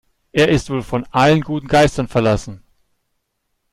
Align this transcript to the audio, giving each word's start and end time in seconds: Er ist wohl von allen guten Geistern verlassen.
Er 0.31 0.49
ist 0.49 0.71
wohl 0.71 0.81
von 0.81 1.05
allen 1.11 1.41
guten 1.41 1.67
Geistern 1.67 2.07
verlassen. 2.07 2.63